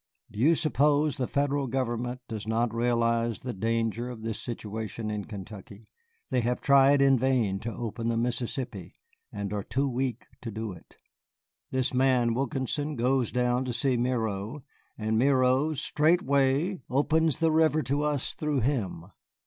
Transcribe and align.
Do 0.31 0.39
you 0.39 0.55
suppose 0.55 1.17
the 1.17 1.27
Federal 1.27 1.67
government 1.67 2.21
does 2.27 2.47
not 2.47 2.73
realize 2.73 3.41
the 3.41 3.53
danger 3.53 4.09
of 4.09 4.23
this 4.23 4.41
situation 4.41 5.11
in 5.11 5.25
Kentucky. 5.25 5.85
They 6.31 6.41
have 6.41 6.59
tried 6.59 7.03
in 7.03 7.19
vain 7.19 7.59
to 7.59 7.71
open 7.71 8.07
the 8.07 8.17
Mississippi, 8.17 8.95
and 9.31 9.53
are 9.53 9.61
too 9.61 9.87
weak 9.87 10.25
to 10.41 10.49
do 10.49 10.71
it. 10.71 10.97
This 11.69 11.93
man 11.93 12.33
Wilkinson 12.33 12.95
goes 12.95 13.31
down 13.31 13.63
to 13.65 13.73
see 13.73 13.95
Miro, 13.95 14.63
and 14.97 15.19
Miro 15.19 15.73
straightway 15.75 16.81
opens 16.89 17.37
the 17.37 17.51
river 17.51 17.83
to 17.83 18.01
us 18.01 18.33
through 18.33 18.61
him. 18.61 19.03